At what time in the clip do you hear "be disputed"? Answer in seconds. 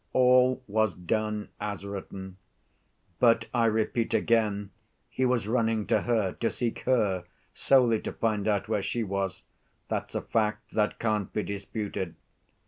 11.31-12.15